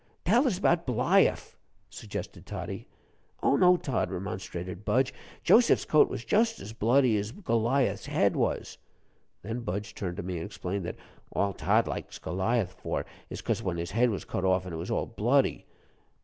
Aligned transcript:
"Tell 0.25 0.47
us 0.47 0.57
'bout 0.57 0.87
Bliaff," 0.87 1.57
suggested 1.91 2.47
Toddie. 2.47 2.87
"Oh, 3.43 3.55
no, 3.55 3.77
Tod," 3.77 4.09
remonstrated 4.09 4.83
Budge; 4.83 5.13
"Joseph's 5.43 5.85
coat 5.85 6.09
was 6.09 6.25
just 6.25 6.59
as 6.59 6.73
bloody 6.73 7.15
as 7.19 7.31
Goliath's 7.31 8.07
head 8.07 8.35
was." 8.35 8.79
Then 9.43 9.59
Budge 9.59 9.93
turned 9.93 10.17
to 10.17 10.23
me 10.23 10.37
and 10.37 10.45
explained 10.47 10.85
that 10.85 10.97
"all 11.31 11.53
Tod 11.53 11.87
likes 11.87 12.17
Goliath 12.17 12.73
for 12.73 13.05
is 13.29 13.43
'cause 13.43 13.61
when 13.61 13.77
his 13.77 13.91
head 13.91 14.09
was 14.09 14.25
cut 14.25 14.43
off 14.43 14.65
it 14.65 14.73
was 14.73 14.89
all 14.89 15.05
bloody." 15.05 15.67